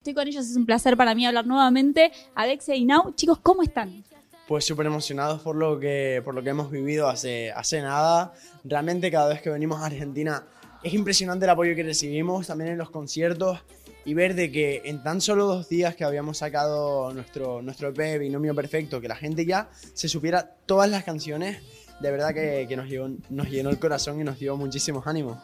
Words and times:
Estoy 0.00 0.14
con 0.14 0.26
ellos, 0.26 0.46
es 0.46 0.56
un 0.56 0.64
placer 0.64 0.96
para 0.96 1.14
mí 1.14 1.26
hablar 1.26 1.46
nuevamente. 1.46 2.10
Alexia 2.34 2.74
y 2.74 2.86
Nau, 2.86 3.12
chicos, 3.12 3.38
¿cómo 3.42 3.62
están? 3.62 4.02
Pues 4.48 4.64
súper 4.64 4.86
emocionados 4.86 5.42
por 5.42 5.56
lo 5.56 5.78
que 5.78 6.22
por 6.24 6.34
lo 6.34 6.42
que 6.42 6.48
hemos 6.48 6.70
vivido 6.70 7.06
hace, 7.06 7.52
hace 7.52 7.82
nada. 7.82 8.32
Realmente 8.64 9.10
cada 9.10 9.28
vez 9.28 9.42
que 9.42 9.50
venimos 9.50 9.82
a 9.82 9.84
Argentina 9.84 10.46
es 10.82 10.94
impresionante 10.94 11.44
el 11.44 11.50
apoyo 11.50 11.76
que 11.76 11.82
recibimos 11.82 12.46
también 12.46 12.70
en 12.70 12.78
los 12.78 12.88
conciertos 12.88 13.60
y 14.06 14.14
ver 14.14 14.34
de 14.34 14.50
que 14.50 14.80
en 14.86 15.02
tan 15.02 15.20
solo 15.20 15.44
dos 15.44 15.68
días 15.68 15.94
que 15.96 16.04
habíamos 16.04 16.38
sacado 16.38 17.12
nuestro, 17.12 17.60
nuestro 17.60 17.88
EP 17.88 18.18
Binomio 18.20 18.54
Perfecto, 18.54 19.02
que 19.02 19.08
la 19.08 19.16
gente 19.16 19.44
ya 19.44 19.68
se 19.92 20.08
supiera 20.08 20.54
todas 20.64 20.88
las 20.88 21.04
canciones, 21.04 21.58
de 22.00 22.10
verdad 22.10 22.32
que, 22.32 22.64
que 22.66 22.74
nos, 22.74 22.88
nos 23.28 23.50
llenó 23.50 23.68
el 23.68 23.78
corazón 23.78 24.18
y 24.18 24.24
nos 24.24 24.38
dio 24.38 24.56
muchísimos 24.56 25.06
ánimos. 25.06 25.36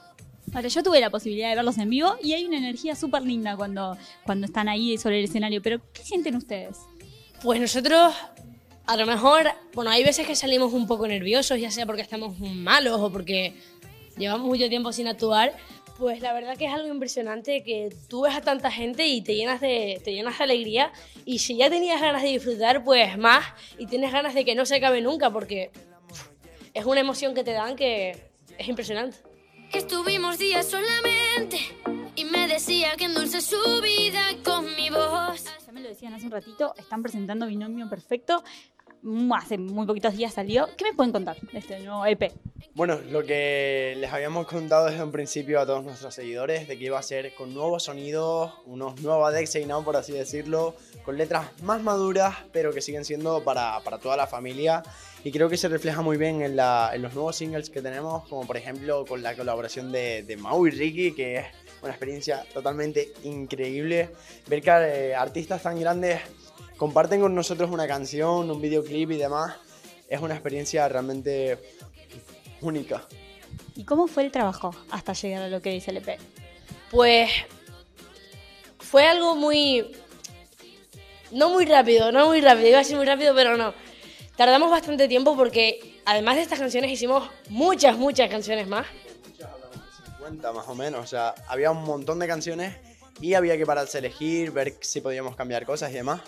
Ahora, 0.57 0.69
yo 0.69 0.83
tuve 0.83 1.01
la 1.01 1.11
posibilidad 1.11 1.51
de 1.51 1.57
verlos 1.57 1.77
en 1.77 1.91
vivo 1.91 2.17
y 2.23 2.33
hay 2.33 2.47
una 2.47 2.57
energía 2.57 2.95
súper 2.95 3.21
linda 3.21 3.59
cuando, 3.59 3.95
cuando 4.25 4.47
están 4.47 4.71
ahí 4.71 4.97
sobre 4.97 5.19
el 5.19 5.27
escenario, 5.27 5.61
pero 5.61 5.83
¿qué 5.93 6.03
sienten 6.03 6.35
ustedes? 6.35 6.79
Pues 7.43 7.61
nosotros, 7.61 8.15
a 8.87 8.97
lo 8.97 9.05
mejor, 9.05 9.51
bueno, 9.75 9.91
hay 9.91 10.03
veces 10.03 10.27
que 10.27 10.35
salimos 10.35 10.73
un 10.73 10.87
poco 10.87 11.07
nerviosos, 11.07 11.61
ya 11.61 11.71
sea 11.71 11.85
porque 11.85 12.01
estamos 12.01 12.41
malos 12.41 12.99
o 13.03 13.13
porque 13.13 13.53
llevamos 14.17 14.47
mucho 14.47 14.67
tiempo 14.71 14.93
sin 14.93 15.09
actuar, 15.09 15.55
pues 15.99 16.23
la 16.23 16.33
verdad 16.33 16.57
que 16.57 16.65
es 16.65 16.73
algo 16.73 16.89
impresionante 16.89 17.63
que 17.63 17.95
tú 18.09 18.23
ves 18.23 18.35
a 18.35 18.41
tanta 18.41 18.71
gente 18.71 19.07
y 19.07 19.21
te 19.21 19.35
llenas 19.35 19.61
de, 19.61 20.01
te 20.05 20.15
llenas 20.15 20.39
de 20.39 20.45
alegría 20.45 20.91
y 21.27 21.41
si 21.41 21.59
ya 21.59 21.69
tenías 21.69 22.01
ganas 22.01 22.23
de 22.23 22.29
disfrutar, 22.29 22.83
pues 22.83 23.19
más 23.19 23.45
y 23.77 23.85
tienes 23.85 24.11
ganas 24.11 24.33
de 24.33 24.47
que 24.47 24.55
no 24.55 24.65
se 24.65 24.77
acabe 24.77 25.03
nunca 25.03 25.31
porque 25.31 25.71
es 26.73 26.87
una 26.87 27.01
emoción 27.01 27.35
que 27.35 27.45
te 27.45 27.53
dan 27.53 27.77
que 27.77 28.31
es 28.57 28.69
impresionante. 28.69 29.19
Estuvimos 29.73 30.39
días 30.39 30.67
solamente 30.69 31.59
y 32.15 32.25
me 32.25 32.47
decía 32.47 32.97
que 32.97 33.05
endulce 33.07 33.41
su 33.41 33.81
vida 33.83 34.23
con 34.45 34.65
mi 34.77 34.91
voz. 34.91 35.45
Ya 35.67 35.73
me 35.73 35.81
lo 35.81 35.89
decían 35.89 36.15
hace 36.15 36.27
un 36.27 36.33
ratito, 36.33 36.75
están 36.77 37.03
presentando 37.03 37.47
Binomio 37.47 37.89
Perfecto. 37.89 38.43
Hace 39.37 39.57
muy 39.57 39.87
poquitos 39.87 40.17
días 40.17 40.35
salió. 40.35 40.69
¿Qué 40.77 40.85
me 40.85 40.93
pueden 40.93 41.13
contar 41.13 41.37
de 41.41 41.59
este 41.61 41.79
nuevo 41.79 42.05
EP? 42.07 42.33
Bueno, 42.75 42.99
lo 43.09 43.23
que 43.23 43.95
les 43.99 44.13
habíamos 44.13 44.47
contado 44.49 44.87
desde 44.87 45.03
un 45.03 45.13
principio 45.13 45.61
a 45.61 45.65
todos 45.67 45.85
nuestros 45.85 46.13
seguidores, 46.13 46.67
de 46.67 46.77
que 46.77 46.87
iba 46.87 46.99
a 46.99 47.03
ser 47.03 47.33
con 47.35 47.55
nuevos 47.55 47.85
sonidos, 47.85 48.53
unos 48.67 49.01
nuevos 49.01 49.33
y 49.55 49.65
Now, 49.65 49.85
por 49.85 49.97
así 49.97 50.13
decirlo, 50.13 50.75
con 51.05 51.17
letras 51.17 51.47
más 51.63 51.81
maduras, 51.83 52.35
pero 52.53 52.73
que 52.73 52.81
siguen 52.81 53.05
siendo 53.05 53.45
para, 53.45 53.79
para 53.85 53.99
toda 53.99 54.17
la 54.17 54.27
familia. 54.27 54.83
Y 55.23 55.31
creo 55.31 55.49
que 55.49 55.57
se 55.57 55.69
refleja 55.69 56.03
muy 56.03 56.17
bien 56.17 56.43
en, 56.43 56.57
la- 56.57 56.91
en 56.93 57.01
los 57.03 57.15
nuevos 57.15 57.37
singles 57.37 57.71
que 57.71 57.81
tenemos, 57.83 58.27
como 58.29 58.45
por 58.45 58.57
ejemplo 58.57 59.05
con 59.07 59.23
la 59.23 59.37
colaboración 59.37 59.93
de, 59.93 60.25
de 60.25 60.37
Mau 60.37 60.67
y 60.67 60.71
Ricky, 60.71 61.13
que 61.13 61.37
es 61.37 61.45
una 61.81 61.93
experiencia 61.93 62.45
totalmente 62.53 63.13
increíble. 63.23 64.11
Ver 64.49 64.61
que 64.63 64.71
eh, 64.71 65.15
artistas 65.15 65.63
tan 65.63 65.79
grandes 65.79 66.21
comparten 66.77 67.21
con 67.21 67.35
nosotros 67.35 67.71
una 67.71 67.87
canción, 67.87 68.51
un 68.51 68.61
videoclip 68.61 69.11
y 69.13 69.17
demás, 69.17 69.57
es 70.09 70.21
una 70.21 70.35
experiencia 70.35 70.89
realmente 70.89 71.59
única. 72.61 73.07
¿Y 73.75 73.85
cómo 73.85 74.07
fue 74.07 74.25
el 74.25 74.33
trabajo 74.33 74.75
hasta 74.91 75.13
llegar 75.13 75.43
a 75.43 75.49
lo 75.49 75.61
que 75.61 75.71
dice 75.71 75.91
el 75.91 75.99
EP? 75.99 76.19
Pues 76.91 77.31
fue 78.79 79.07
algo 79.07 79.35
muy... 79.35 79.95
No 81.33 81.51
muy 81.51 81.67
rápido, 81.67 82.13
no 82.13 82.27
muy 82.27 82.41
rápido, 82.41 82.69
iba 82.69 82.79
a 82.79 82.85
ser 82.85 82.97
muy 82.97 83.05
rápido, 83.05 83.35
pero 83.35 83.57
no. 83.57 83.75
Tardamos 84.37 84.71
bastante 84.71 85.09
tiempo 85.09 85.37
porque 85.37 86.01
además 86.05 86.37
de 86.37 86.43
estas 86.43 86.59
canciones 86.59 86.91
hicimos 86.91 87.29
muchas, 87.49 87.97
muchas 87.99 88.31
canciones 88.31 88.69
más. 88.69 88.87
50 90.19 90.53
más 90.53 90.69
o 90.69 90.75
menos, 90.75 91.05
o 91.05 91.07
sea, 91.07 91.35
había 91.49 91.71
un 91.71 91.83
montón 91.83 92.19
de 92.19 92.29
canciones 92.29 92.77
y 93.21 93.35
había 93.35 93.57
que 93.57 93.67
pararse 93.67 93.99
a 93.99 94.01
elegir, 94.01 94.53
ver 94.53 94.77
si 94.81 95.01
podíamos 95.01 95.37
cambiar 95.37 95.67
cosas 95.67 95.91
y 95.91 95.95
demás. 95.95 96.21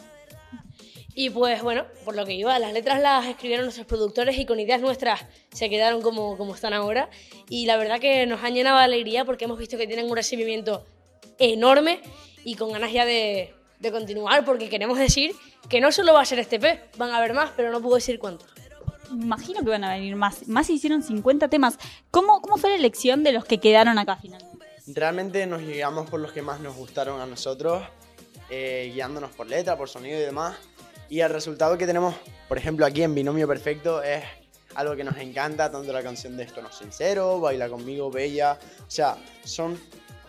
Y 1.15 1.31
pues 1.31 1.63
bueno, 1.63 1.85
por 2.05 2.15
lo 2.15 2.25
que 2.25 2.35
iba, 2.35 2.59
las 2.59 2.73
letras 2.73 3.01
las 3.01 3.27
escribieron 3.27 3.65
nuestros 3.65 3.87
productores 3.87 4.39
y 4.39 4.47
con 4.47 4.61
ideas 4.61 4.81
nuestras 4.81 5.25
se 5.53 5.69
quedaron 5.69 6.01
como, 6.01 6.37
como 6.37 6.55
están 6.55 6.75
ahora. 6.75 7.11
Y 7.49 7.67
la 7.67 7.77
verdad 7.77 7.99
que 7.99 8.27
nos 8.27 8.43
han 8.45 8.55
llenado 8.55 8.79
de 8.79 8.85
alegría 8.85 9.25
porque 9.25 9.47
hemos 9.47 9.59
visto 9.59 9.77
que 9.77 9.87
tienen 9.87 10.07
un 10.07 10.17
recibimiento 10.17 10.87
enorme 11.39 12.01
y 12.45 12.55
con 12.55 12.73
ganas 12.73 12.93
ya 12.93 13.05
de, 13.05 13.53
de 13.81 13.93
continuar 13.93 14.45
porque 14.45 14.69
queremos 14.69 14.99
decir 14.99 15.33
que 15.69 15.81
no 15.81 15.93
solo 15.93 16.13
va 16.13 16.23
a 16.23 16.25
ser 16.25 16.39
este 16.39 16.59
P, 16.59 16.81
van 16.97 17.11
a 17.11 17.19
haber 17.19 17.35
más, 17.35 17.51
pero 17.57 17.71
no 17.71 17.81
puedo 17.81 17.97
decir 17.97 18.19
cuántos. 18.19 18.49
Imagino 19.11 19.61
que 19.61 19.71
van 19.71 19.85
a 19.85 19.95
venir 19.95 20.17
más. 20.17 20.47
Más 20.49 20.69
hicieron 20.71 21.03
50 21.03 21.49
temas. 21.49 21.79
¿Cómo, 22.11 22.41
¿Cómo 22.43 22.59
fue 22.59 22.71
la 22.71 22.77
elección 22.77 23.23
de 23.23 23.33
los 23.33 23.45
que 23.45 23.59
quedaron 23.59 23.99
acá 23.99 24.17
finalmente? 24.21 24.67
Realmente 24.87 25.47
nos 25.47 25.63
guiamos 25.63 26.09
por 26.09 26.21
los 26.21 26.33
que 26.33 26.43
más 26.43 26.61
nos 26.61 26.77
gustaron 26.77 27.21
a 27.21 27.27
nosotros, 27.27 27.83
eh, 28.51 28.91
guiándonos 28.95 29.31
por 29.33 29.47
letra, 29.47 29.77
por 29.77 29.89
sonido 29.89 30.19
y 30.19 30.23
demás. 30.23 30.57
Y 31.09 31.21
el 31.21 31.31
resultado 31.31 31.79
que 31.79 31.87
tenemos, 31.87 32.15
por 32.49 32.59
ejemplo, 32.59 32.85
aquí 32.85 33.03
en 33.03 33.15
Binomio 33.15 33.49
Perfecto 33.49 34.03
es 34.03 34.23
algo 34.75 34.95
que 34.95 35.05
nos 35.05 35.17
encanta, 35.17 35.71
tanto 35.71 35.93
la 35.93 36.03
canción 36.03 36.37
de 36.37 36.45
Esto 36.45 36.61
no 36.61 36.69
es 36.69 36.77
sincero, 36.77 37.41
Baila 37.41 37.69
conmigo, 37.69 38.11
Bella. 38.11 38.59
O 38.87 38.91
sea, 38.91 39.17
son 39.43 39.81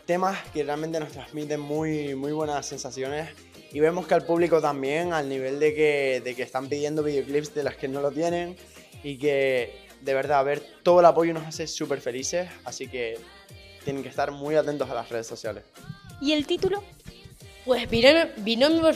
temas 0.06 0.38
que 0.54 0.64
realmente 0.64 1.00
nos 1.00 1.12
transmiten 1.12 1.60
muy, 1.60 2.16
muy 2.16 2.32
buenas 2.32 2.66
sensaciones. 2.66 3.30
Y 3.72 3.80
vemos 3.80 4.08
que 4.08 4.14
al 4.16 4.26
público 4.26 4.62
también, 4.62 5.14
al 5.14 5.30
nivel 5.30 5.60
de 5.60 5.76
que, 5.76 6.22
de 6.24 6.36
que 6.36 6.44
están 6.44 6.68
pidiendo 6.70 7.04
videoclips 7.04 7.54
de 7.54 7.64
las 7.64 7.76
que 7.76 7.88
no 7.88 8.02
lo 8.02 8.12
tienen. 8.12 8.56
Y 9.04 9.18
que 9.18 9.90
de 10.02 10.14
verdad, 10.14 10.44
ver 10.46 10.62
todo 10.84 11.00
el 11.02 11.06
apoyo 11.06 11.34
nos 11.34 11.46
hace 11.46 11.68
súper 11.68 12.02
felices. 12.02 12.50
Así 12.64 12.88
que 12.88 13.18
tienen 13.84 14.04
que 14.04 14.10
estar 14.10 14.32
muy 14.32 14.56
atentos 14.56 14.90
a 14.90 14.94
las 14.94 15.10
redes 15.10 15.28
sociales. 15.28 15.64
¿Y 16.22 16.34
el 16.34 16.46
título? 16.46 16.84
Pues 17.66 17.90
binomio, 17.90 18.30
binomio, 18.38 18.92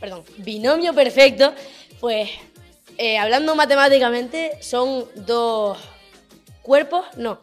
perdón, 0.00 0.24
binomio 0.38 0.94
perfecto, 0.94 1.54
pues 2.00 2.30
eh, 2.96 3.18
hablando 3.18 3.54
matemáticamente 3.54 4.58
son 4.60 5.06
dos 5.14 5.78
cuerpos, 6.62 7.06
no, 7.16 7.40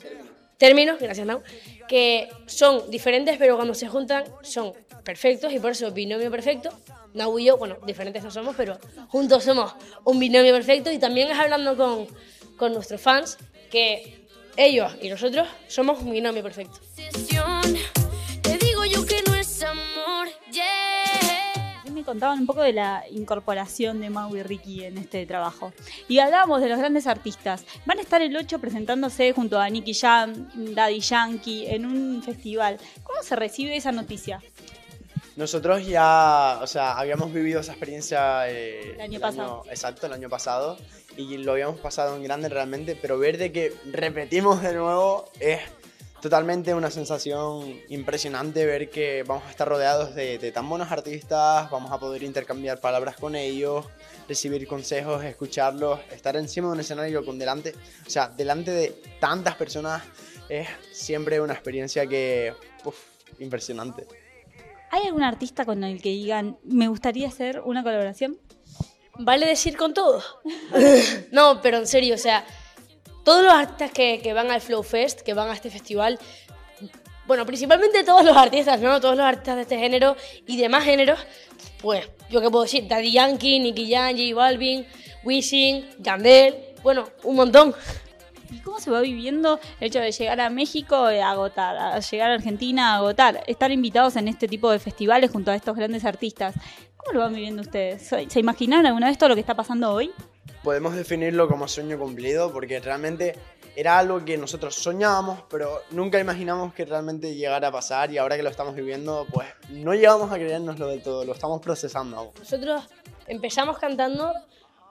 términos, 0.57 0.99
gracias 0.99 1.25
Nau, 1.25 1.41
que 1.87 2.29
son 2.45 2.89
diferentes 2.89 3.37
pero 3.37 3.55
cuando 3.55 3.73
se 3.73 3.87
juntan 3.87 4.23
son 4.41 4.73
perfectos 5.03 5.53
y 5.53 5.59
por 5.59 5.71
eso 5.71 5.91
binomio 5.91 6.29
perfecto. 6.31 6.69
Nau 7.13 7.39
y 7.39 7.45
yo, 7.45 7.57
bueno, 7.57 7.77
diferentes 7.85 8.21
no 8.23 8.31
somos, 8.31 8.55
pero 8.57 8.77
juntos 9.07 9.43
somos 9.43 9.73
un 10.03 10.19
binomio 10.19 10.51
perfecto 10.53 10.91
y 10.91 10.99
también 10.99 11.31
es 11.31 11.39
hablando 11.39 11.77
con, 11.77 12.07
con 12.57 12.73
nuestros 12.73 12.99
fans 12.99 13.37
que 13.71 14.25
ellos 14.57 14.93
y 15.01 15.09
nosotros 15.09 15.47
somos 15.67 16.01
un 16.01 16.11
binomio 16.11 16.43
perfecto. 16.43 16.79
Contaban 22.15 22.39
un 22.39 22.45
poco 22.45 22.61
de 22.61 22.71
la 22.71 23.03
incorporación 23.11 23.99
de 23.99 24.09
Mau 24.09 24.33
y 24.37 24.41
Ricky 24.41 24.85
en 24.85 24.97
este 24.97 25.25
trabajo. 25.25 25.73
Y 26.07 26.19
hablábamos 26.19 26.61
de 26.61 26.69
los 26.69 26.79
grandes 26.79 27.07
artistas. 27.07 27.65
Van 27.85 27.99
a 27.99 28.01
estar 28.01 28.21
el 28.21 28.33
8 28.33 28.57
presentándose 28.59 29.33
junto 29.33 29.59
a 29.59 29.69
Nicky 29.69 29.93
Jam, 29.93 30.47
Daddy 30.55 31.01
Yankee, 31.01 31.67
en 31.67 31.85
un 31.85 32.23
festival. 32.23 32.77
¿Cómo 33.03 33.21
se 33.21 33.35
recibe 33.35 33.75
esa 33.75 33.91
noticia? 33.91 34.41
Nosotros 35.35 35.85
ya, 35.85 36.59
o 36.61 36.67
sea, 36.67 36.97
habíamos 36.97 37.33
vivido 37.33 37.59
esa 37.59 37.73
experiencia 37.73 38.49
eh, 38.49 38.93
El 38.93 39.01
año 39.01 39.19
pasado. 39.19 39.63
exacto, 39.69 40.07
el 40.07 40.13
año 40.13 40.29
pasado, 40.29 40.77
y 41.17 41.35
lo 41.35 41.51
habíamos 41.51 41.81
pasado 41.81 42.15
en 42.15 42.23
grande 42.23 42.47
realmente, 42.47 42.95
pero 42.95 43.19
ver 43.19 43.37
de 43.37 43.51
que 43.51 43.73
repetimos 43.91 44.61
de 44.61 44.73
nuevo 44.73 45.25
es 45.41 45.59
totalmente 46.25 46.73
una 46.73 46.89
sensación 46.89 47.79
impresionante 47.87 48.65
ver 48.65 48.89
que 48.89 49.21
vamos 49.21 49.43
a 49.43 49.51
estar 49.51 49.67
rodeados 49.67 50.15
de, 50.15 50.39
de 50.39 50.51
tan 50.51 50.67
buenos 50.67 50.91
artistas, 50.91 51.69
vamos 51.69 51.91
a 51.91 51.99
poder 51.99 52.23
intercambiar 52.23 52.79
palabras 52.79 53.15
con 53.15 53.35
ellos, 53.35 53.85
recibir 54.27 54.67
consejos, 54.67 55.23
escucharlos, 55.23 55.99
estar 56.11 56.35
encima 56.35 56.65
de 56.69 56.73
un 56.73 56.79
escenario 56.79 57.23
con 57.23 57.37
delante, 57.37 57.75
o 58.07 58.09
sea, 58.09 58.27
delante 58.27 58.71
de 58.71 58.99
tantas 59.19 59.53
personas 59.53 60.01
es 60.49 60.67
siempre 60.91 61.39
una 61.39 61.53
experiencia 61.53 62.07
que, 62.07 62.55
uf, 62.83 62.97
impresionante. 63.37 64.07
¿Hay 64.89 65.05
algún 65.05 65.21
artista 65.21 65.63
con 65.63 65.83
el 65.83 66.01
que 66.01 66.09
digan, 66.09 66.57
me 66.63 66.87
gustaría 66.87 67.27
hacer 67.27 67.61
una 67.63 67.83
colaboración? 67.83 68.39
¿Vale 69.19 69.45
decir 69.45 69.77
con 69.77 69.93
todo? 69.93 70.23
no, 71.31 71.61
pero 71.61 71.77
en 71.77 71.85
serio, 71.85 72.15
o 72.15 72.17
sea, 72.17 72.43
todos 73.25 73.43
los 73.43 73.51
artistas 73.51 73.91
que, 73.91 74.21
que 74.23 74.31
van 74.33 74.51
al 74.51 74.61
Flow 74.61 74.83
Fest, 74.83 75.21
que 75.21 75.33
van 75.33 75.49
a 75.49 75.53
este 75.53 75.69
festival, 75.69 76.19
bueno, 77.27 77.45
principalmente 77.45 78.03
todos 78.03 78.23
los 78.23 78.37
artistas, 78.37 78.79
¿no? 78.79 79.01
Todos 79.01 79.17
los 79.17 79.25
artistas 79.25 79.55
de 79.55 79.61
este 79.63 79.77
género 79.77 80.15
y 80.45 80.57
demás 80.57 80.83
géneros, 80.83 81.19
pues, 81.81 82.07
yo 82.29 82.39
qué 82.39 82.49
puedo 82.51 82.63
decir, 82.63 82.87
Daddy 82.87 83.11
Yankee, 83.11 83.59
Nicky 83.59 83.91
Jam, 83.91 84.15
J 84.15 84.35
Balvin, 84.35 84.85
Wisin, 85.23 85.87
Yandel, 85.99 86.55
bueno, 86.83 87.09
un 87.23 87.35
montón. 87.35 87.73
¿Y 88.51 88.59
cómo 88.59 88.79
se 88.79 88.91
va 88.91 89.01
viviendo 89.01 89.59
el 89.79 89.87
hecho 89.87 89.99
de 89.99 90.11
llegar 90.11 90.39
a 90.39 90.51
México 90.51 90.95
a 90.95 91.31
agotar, 91.31 91.75
a 91.75 91.99
llegar 91.99 92.29
a 92.29 92.35
Argentina 92.35 92.93
a 92.93 92.97
agotar, 92.97 93.43
estar 93.47 93.71
invitados 93.71 94.15
en 94.17 94.27
este 94.27 94.47
tipo 94.47 94.69
de 94.69 94.77
festivales 94.77 95.31
junto 95.31 95.49
a 95.49 95.55
estos 95.55 95.75
grandes 95.75 96.05
artistas? 96.05 96.53
¿Cómo 96.95 97.13
lo 97.13 97.19
van 97.21 97.33
viviendo 97.33 97.63
ustedes? 97.63 98.07
¿Se 98.07 98.39
imaginaron 98.39 98.85
alguna 98.85 99.07
vez 99.07 99.17
todo 99.17 99.29
lo 99.29 99.35
que 99.35 99.41
está 99.41 99.55
pasando 99.55 99.91
hoy? 99.91 100.11
Podemos 100.65 100.95
definirlo 100.95 101.47
como 101.47 101.67
sueño 101.67 101.99
cumplido 101.99 102.51
porque 102.51 102.79
realmente 102.79 103.35
era 103.75 103.99
algo 103.99 104.25
que 104.25 104.35
nosotros 104.35 104.73
soñábamos, 104.73 105.43
pero 105.47 105.83
nunca 105.91 106.19
imaginamos 106.19 106.73
que 106.73 106.85
realmente 106.85 107.35
llegara 107.35 107.67
a 107.67 107.71
pasar 107.71 108.11
y 108.11 108.17
ahora 108.17 108.35
que 108.35 108.41
lo 108.41 108.49
estamos 108.49 108.73
viviendo, 108.73 109.27
pues 109.31 109.47
no 109.69 109.93
llegamos 109.93 110.31
a 110.31 110.35
creérnoslo 110.35 110.87
del 110.87 111.03
todo, 111.03 111.23
lo 111.23 111.33
estamos 111.33 111.61
procesando 111.61 112.17
aún. 112.17 112.31
Nosotros 112.39 112.83
empezamos 113.27 113.77
cantando 113.77 114.33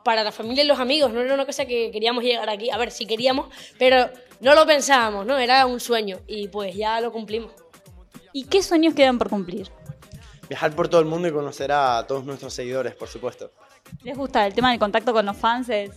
para 0.05 0.23
la 0.23 0.31
familia 0.31 0.63
y 0.63 0.67
los 0.69 0.79
amigos, 0.79 1.13
no 1.13 1.21
era 1.21 1.35
una 1.35 1.45
cosa 1.45 1.67
que 1.67 1.91
queríamos 1.91 2.23
llegar 2.23 2.49
aquí, 2.49 2.71
a 2.71 2.77
ver, 2.77 2.93
si 2.93 3.05
queríamos, 3.05 3.49
pero 3.77 4.09
no 4.41 4.55
lo 4.55 4.65
pensábamos, 4.67 5.27
¿no? 5.27 5.39
Era 5.39 5.67
un 5.67 5.81
sueño 5.81 6.21
y 6.29 6.47
pues 6.47 6.77
ya 6.77 7.01
lo 7.01 7.11
cumplimos. 7.11 7.51
¿Y 8.33 8.45
qué 8.45 8.63
sueños 8.63 8.95
quedan 8.95 9.19
por 9.19 9.29
cumplir? 9.29 9.73
Viajar 10.49 10.73
por 10.77 10.89
todo 10.89 11.01
el 11.01 11.07
mundo 11.07 11.27
y 11.27 11.33
conocer 11.33 11.73
a 11.73 12.05
todos 12.07 12.25
nuestros 12.25 12.55
seguidores, 12.55 12.95
por 12.95 13.09
supuesto. 13.09 13.51
¿Les 14.03 14.17
gusta 14.17 14.47
el 14.47 14.55
tema 14.55 14.71
del 14.71 14.79
contacto 14.79 15.13
con 15.13 15.25
los 15.27 15.37
fans? 15.37 15.69
Es- 15.69 15.91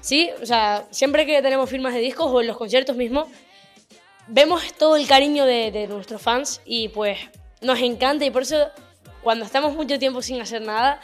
Sí, 0.00 0.30
o 0.42 0.46
sea, 0.46 0.84
siempre 0.90 1.24
que 1.26 1.40
tenemos 1.42 1.70
firmas 1.70 1.94
de 1.94 2.00
discos 2.00 2.26
o 2.28 2.40
en 2.40 2.48
los 2.48 2.56
conciertos 2.56 2.96
mismos, 2.96 3.28
vemos 4.26 4.60
todo 4.76 4.96
el 4.96 5.06
cariño 5.06 5.44
de, 5.46 5.70
de 5.70 5.86
nuestros 5.86 6.20
fans 6.20 6.60
y 6.64 6.88
pues 6.88 7.18
nos 7.60 7.78
encanta 7.80 8.24
y 8.24 8.30
por 8.32 8.42
eso 8.42 8.66
cuando 9.22 9.44
estamos 9.44 9.74
mucho 9.76 10.00
tiempo 10.00 10.20
sin 10.20 10.40
hacer 10.40 10.60
nada, 10.62 11.00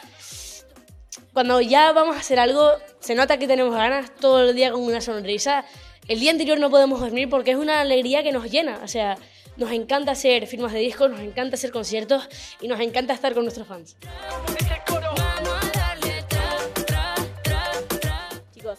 cuando 1.31 1.61
ya 1.61 1.93
vamos 1.93 2.17
a 2.17 2.19
hacer 2.19 2.39
algo, 2.41 2.71
se 2.99 3.15
nota 3.15 3.37
que 3.37 3.47
tenemos 3.47 3.73
ganas 3.73 4.13
todo 4.15 4.49
el 4.49 4.55
día 4.55 4.71
con 4.71 4.81
una 4.81 4.99
sonrisa. 4.99 5.63
El 6.09 6.19
día 6.19 6.31
anterior 6.31 6.59
no 6.59 6.69
podemos 6.69 6.99
dormir 6.99 7.29
porque 7.29 7.51
es 7.51 7.57
una 7.57 7.79
alegría 7.79 8.21
que 8.23 8.33
nos 8.33 8.51
llena, 8.51 8.81
o 8.83 8.87
sea, 8.89 9.17
nos 9.55 9.71
encanta 9.71 10.11
hacer 10.11 10.45
firmas 10.47 10.73
de 10.73 10.79
discos, 10.79 11.09
nos 11.09 11.21
encanta 11.21 11.55
hacer 11.55 11.71
conciertos 11.71 12.27
y 12.59 12.67
nos 12.67 12.81
encanta 12.81 13.13
estar 13.13 13.33
con 13.33 13.43
nuestros 13.43 13.65
fans. 13.67 13.95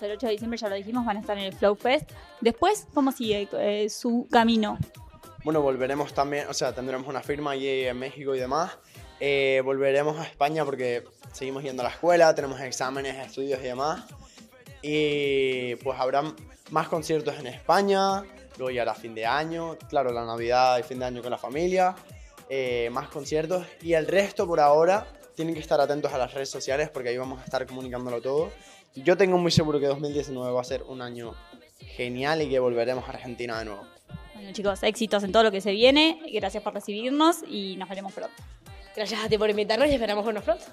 El 0.03 0.13
8 0.13 0.27
de 0.27 0.33
diciembre 0.33 0.59
ya 0.59 0.69
lo 0.69 0.77
dijimos, 0.77 1.05
van 1.05 1.19
a 1.19 1.21
estar 1.21 1.37
en 1.37 1.45
el 1.45 1.53
Flow 1.53 1.75
Fest. 1.75 2.11
Después, 2.41 2.87
¿cómo 2.95 3.13
sigue 3.13 3.49
eh, 3.53 3.91
su 3.91 4.27
camino? 4.31 4.79
Bueno, 5.45 5.61
volveremos 5.61 6.15
también, 6.15 6.49
o 6.49 6.55
sea, 6.55 6.75
tendremos 6.75 7.07
una 7.07 7.21
firma 7.21 7.53
allí 7.53 7.85
en 7.85 7.99
México 7.99 8.35
y 8.35 8.39
demás. 8.39 8.73
Eh, 9.21 9.61
volveremos 9.65 10.19
a 10.19 10.25
España 10.25 10.65
porque 10.65 11.05
seguimos 11.33 11.63
yendo 11.63 11.83
a 11.83 11.85
la 11.85 11.91
escuela, 11.91 12.35
tenemos 12.35 12.61
exámenes, 12.61 13.17
estudios 13.27 13.61
y 13.61 13.65
demás. 13.65 14.05
Y 14.83 15.75
pues 15.77 15.99
habrá 16.01 16.23
más 16.71 16.89
conciertos 16.89 17.39
en 17.39 17.49
España, 17.49 18.23
luego 18.57 18.71
ya 18.71 18.83
era 18.83 18.95
fin 18.95 19.15
de 19.15 19.27
año, 19.27 19.77
claro, 19.89 20.13
la 20.13 20.25
Navidad 20.25 20.79
y 20.79 20.83
fin 20.83 20.99
de 20.99 21.05
año 21.05 21.21
con 21.21 21.31
la 21.31 21.39
familia, 21.39 21.95
eh, 22.49 22.89
más 22.91 23.09
conciertos. 23.09 23.67
Y 23.83 23.93
el 23.93 24.07
resto 24.07 24.47
por 24.47 24.61
ahora 24.61 25.07
tienen 25.35 25.55
que 25.55 25.61
estar 25.61 25.81
atentos 25.81 26.13
a 26.13 26.19
las 26.19 26.33
redes 26.33 26.51
sociales 26.51 26.91
porque 26.91 27.11
ahí 27.11 27.19
vamos 27.19 27.41
a 27.41 27.45
estar 27.45 27.67
comunicándolo 27.67 28.21
todo. 28.21 28.51
Yo 28.95 29.17
tengo 29.17 29.39
muy 29.39 29.51
seguro 29.51 29.79
que 29.79 29.87
2019 29.87 30.53
va 30.53 30.61
a 30.61 30.65
ser 30.65 30.83
un 30.83 31.01
año 31.01 31.35
genial 31.79 32.43
y 32.43 32.49
que 32.49 32.59
volveremos 32.59 33.05
a 33.05 33.13
Argentina 33.13 33.59
de 33.59 33.67
nuevo. 33.67 33.87
Bueno, 34.35 34.53
chicos, 34.53 34.83
éxitos 34.83 35.23
en 35.23 35.33
todo 35.33 35.45
lo 35.45 35.51
que 35.51 35.61
se 35.61 35.73
viene. 35.73 36.21
Gracias 36.33 36.63
por 36.63 36.75
recibirnos 36.75 37.39
y 37.49 37.77
nos 37.77 37.89
veremos 37.89 38.13
pronto. 38.13 38.35
Gracias 38.97 39.25
a 39.25 39.29
ti 39.29 39.39
por 39.39 39.49
invitarnos 39.49 39.89
y 39.89 39.93
esperamos 39.93 40.25
vernos 40.25 40.45
pronto. 40.45 40.65